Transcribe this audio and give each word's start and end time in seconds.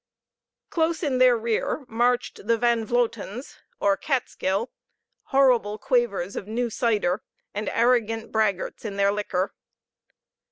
Close 0.71 1.03
in 1.03 1.19
their 1.19 1.37
rear 1.37 1.85
marched 1.87 2.47
the 2.47 2.57
Van 2.57 2.87
Vlotens, 2.87 3.57
or 3.79 3.95
Kaats 3.95 4.33
kill, 4.33 4.71
horrible 5.25 5.77
quavers 5.77 6.35
of 6.35 6.47
new 6.47 6.71
cider, 6.71 7.21
and 7.53 7.69
arrant 7.69 8.31
braggarts 8.31 8.83
in 8.83 8.95
their 8.95 9.11
liquor. 9.11 9.53